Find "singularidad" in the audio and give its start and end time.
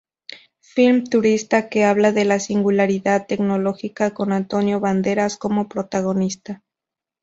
2.39-3.27